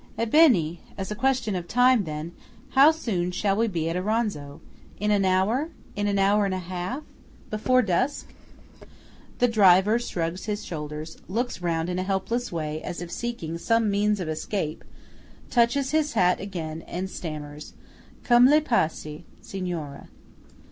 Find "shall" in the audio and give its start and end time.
3.29-3.55